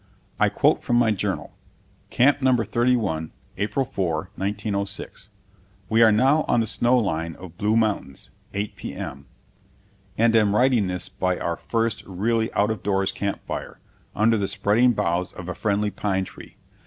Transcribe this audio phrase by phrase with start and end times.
[0.39, 1.55] I quote from my journal.
[2.09, 2.57] "Camp No.
[2.57, 5.29] 31, April 4, 1906.
[5.89, 9.27] We are now on the snow line of Blue Mountains (8 P.M.),
[10.17, 13.79] and am writing this by our first really out of doors camp fire,
[14.15, 16.57] under the spreading boughs of a friendly pine tree.